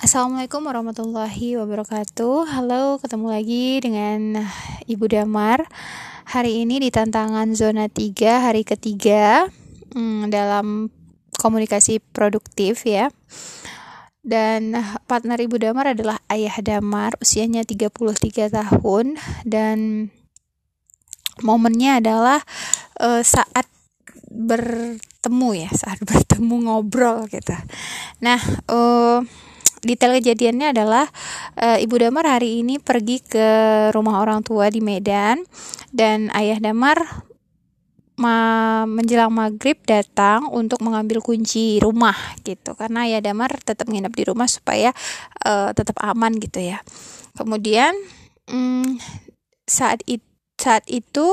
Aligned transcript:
Assalamualaikum 0.00 0.64
warahmatullahi 0.64 1.60
wabarakatuh. 1.60 2.48
Halo, 2.48 2.96
ketemu 2.96 3.26
lagi 3.28 3.76
dengan 3.84 4.48
Ibu 4.88 5.04
Damar. 5.04 5.68
Hari 6.32 6.64
ini 6.64 6.80
di 6.80 6.88
tantangan 6.88 7.52
zona 7.52 7.92
3 7.92 8.48
hari 8.48 8.64
ketiga 8.64 9.52
hmm, 9.92 10.32
Dalam 10.32 10.88
komunikasi 11.36 12.00
produktif 12.00 12.88
ya. 12.88 13.12
Dan 14.24 14.80
partner 15.04 15.36
Ibu 15.36 15.60
Damar 15.60 15.92
adalah 15.92 16.16
Ayah 16.32 16.56
Damar 16.64 17.20
Usianya 17.20 17.68
33 17.68 18.48
tahun. 18.48 19.20
Dan 19.44 20.08
momennya 21.44 22.00
adalah 22.00 22.40
uh, 22.96 23.20
saat 23.20 23.68
bertemu 24.32 25.68
ya 25.68 25.70
Saat 25.76 26.00
bertemu 26.00 26.56
ngobrol 26.64 27.28
gitu 27.28 27.52
Nah, 28.22 28.38
uh, 28.70 29.26
detail 29.82 30.14
kejadiannya 30.22 30.70
adalah 30.72 31.10
e, 31.58 31.82
Ibu 31.82 31.98
Damar 31.98 32.38
hari 32.38 32.62
ini 32.62 32.78
pergi 32.78 33.18
ke 33.18 33.46
rumah 33.90 34.22
orang 34.22 34.46
tua 34.46 34.70
di 34.70 34.78
Medan 34.78 35.42
dan 35.90 36.30
Ayah 36.32 36.62
Damar 36.62 37.02
ma 38.14 38.84
menjelang 38.86 39.34
maghrib 39.34 39.74
datang 39.82 40.46
untuk 40.54 40.78
mengambil 40.84 41.18
kunci 41.18 41.82
rumah 41.82 42.14
gitu 42.46 42.78
karena 42.78 43.10
Ayah 43.10 43.24
Damar 43.24 43.58
tetap 43.58 43.90
nginep 43.90 44.14
di 44.14 44.22
rumah 44.30 44.46
supaya 44.46 44.94
e, 45.42 45.74
tetap 45.74 45.98
aman 45.98 46.38
gitu 46.38 46.62
ya. 46.62 46.78
Kemudian 47.34 47.98
mm, 48.46 49.02
saat 49.66 50.06
it, 50.06 50.22
saat 50.62 50.86
itu 50.86 51.26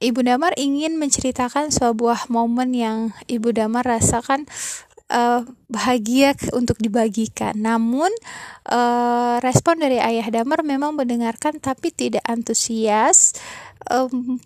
Ibu 0.00 0.24
Damar 0.24 0.56
ingin 0.56 0.96
menceritakan 0.96 1.68
sebuah 1.68 2.32
momen 2.32 2.72
yang 2.72 3.12
Ibu 3.28 3.52
Damar 3.52 3.84
rasakan 3.84 4.48
uh, 5.10 5.42
bahagia 5.68 6.32
untuk 6.54 6.80
dibagikan. 6.80 7.56
Namun 7.58 8.10
uh, 8.68 9.36
respon 9.42 9.82
dari 9.82 10.00
Ayah 10.00 10.30
Damar 10.30 10.62
memang 10.64 10.96
mendengarkan 10.96 11.58
tapi 11.60 11.90
tidak 11.92 12.24
antusias. 12.24 13.36
Um, 13.90 14.40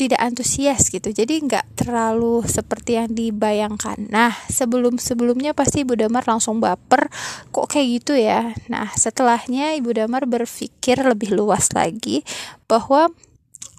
tidak 0.00 0.16
antusias 0.22 0.88
gitu 0.88 1.12
jadi 1.12 1.44
nggak 1.44 1.84
terlalu 1.84 2.40
seperti 2.48 2.96
yang 2.96 3.12
dibayangkan 3.12 4.08
nah 4.08 4.32
sebelum 4.48 4.96
sebelumnya 4.96 5.52
pasti 5.52 5.84
Ibu 5.84 5.92
Damar 5.92 6.24
langsung 6.24 6.56
baper 6.56 7.12
kok 7.52 7.68
kayak 7.68 8.00
gitu 8.00 8.16
ya 8.16 8.56
nah 8.72 8.88
setelahnya 8.96 9.76
Ibu 9.76 9.92
Damar 9.92 10.24
berpikir 10.24 11.04
lebih 11.04 11.36
luas 11.36 11.68
lagi 11.76 12.24
bahwa 12.64 13.12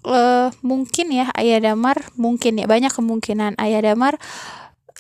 uh, 0.05 0.49
mungkin 0.61 1.09
ya 1.09 1.33
Ayah 1.33 1.73
Damar 1.73 1.97
mungkin 2.13 2.61
ya 2.61 2.69
banyak 2.69 2.93
kemungkinan 2.93 3.57
Ayah 3.57 3.81
Damar 3.81 4.21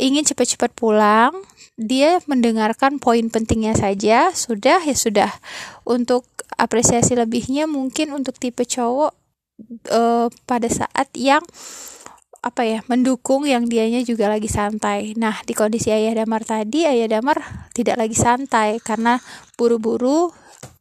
ingin 0.01 0.25
cepat-cepat 0.25 0.73
pulang, 0.73 1.31
dia 1.77 2.17
mendengarkan 2.25 2.97
poin 2.97 3.29
pentingnya 3.29 3.77
saja, 3.77 4.33
sudah 4.33 4.81
ya 4.81 4.95
sudah. 4.97 5.31
Untuk 5.85 6.25
apresiasi 6.57 7.13
lebihnya 7.13 7.69
mungkin 7.69 8.11
untuk 8.11 8.41
tipe 8.41 8.65
cowok 8.65 9.13
uh, 9.93 10.27
pada 10.49 10.67
saat 10.67 11.07
yang 11.13 11.45
apa 12.41 12.65
ya 12.65 12.81
mendukung 12.89 13.45
yang 13.45 13.69
dianya 13.69 14.01
juga 14.01 14.25
lagi 14.25 14.49
santai. 14.49 15.13
Nah 15.13 15.45
di 15.45 15.53
kondisi 15.53 15.93
ayah 15.93 16.25
damar 16.25 16.41
tadi 16.41 16.89
ayah 16.89 17.05
damar 17.05 17.37
tidak 17.77 18.01
lagi 18.01 18.17
santai 18.17 18.81
karena 18.81 19.21
buru-buru 19.61 20.33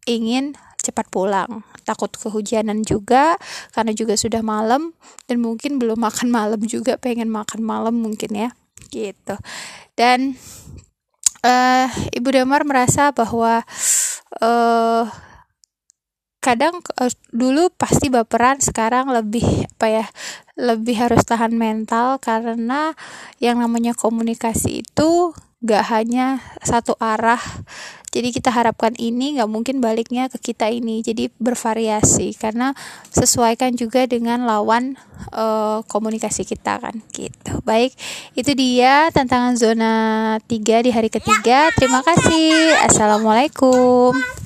ingin 0.09 0.57
cepat 0.81 1.13
pulang 1.13 1.61
takut 1.85 2.09
kehujanan 2.09 2.81
juga 2.81 3.37
karena 3.77 3.93
juga 3.93 4.17
sudah 4.17 4.41
malam 4.41 4.97
dan 5.29 5.45
mungkin 5.45 5.77
belum 5.77 6.01
makan 6.01 6.33
malam 6.33 6.61
juga 6.65 6.97
pengen 6.97 7.29
makan 7.29 7.61
malam 7.61 8.01
mungkin 8.01 8.33
ya 8.33 8.49
gitu. 8.91 9.39
Dan 9.95 10.35
uh, 11.47 11.89
Ibu 12.13 12.29
Damar 12.35 12.67
merasa 12.67 13.15
bahwa 13.15 13.65
uh, 14.43 15.05
kadang 16.41 16.81
uh, 16.97 17.13
dulu 17.31 17.69
pasti 17.77 18.09
baperan 18.09 18.59
sekarang 18.65 19.13
lebih 19.13 19.45
apa 19.77 19.87
ya 19.89 20.07
lebih 20.57 20.97
harus 20.97 21.21
tahan 21.25 21.53
mental 21.53 22.17
karena 22.17 22.97
yang 23.41 23.61
namanya 23.61 23.93
komunikasi 23.93 24.85
itu 24.85 25.37
gak 25.61 25.93
hanya 25.93 26.41
satu 26.65 26.97
arah 26.97 27.41
jadi 28.11 28.35
kita 28.35 28.51
harapkan 28.51 28.91
ini 28.99 29.39
nggak 29.39 29.47
mungkin 29.47 29.79
baliknya 29.79 30.27
ke 30.27 30.51
kita 30.51 30.67
ini. 30.67 30.99
Jadi 30.99 31.31
bervariasi 31.39 32.35
karena 32.35 32.75
sesuaikan 33.15 33.79
juga 33.79 34.03
dengan 34.11 34.51
lawan 34.51 34.99
uh, 35.31 35.87
komunikasi 35.87 36.43
kita 36.43 36.83
kan 36.83 36.99
gitu. 37.15 37.63
Baik 37.63 37.95
itu 38.35 38.51
dia 38.59 39.15
tantangan 39.15 39.55
zona 39.55 39.93
3 40.43 40.87
di 40.87 40.91
hari 40.91 41.07
ketiga. 41.07 41.71
Terima 41.79 42.03
kasih. 42.03 42.83
Assalamualaikum 42.91 44.40